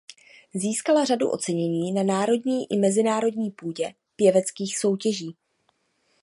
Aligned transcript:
Získala 0.53 1.05
řadu 1.05 1.29
ocenění 1.31 1.91
na 1.91 2.03
národní 2.03 2.71
i 2.71 2.77
mezinárodní 2.77 3.51
půdě 3.51 3.93
pěveckých 4.15 4.77
soutěží. 4.79 5.35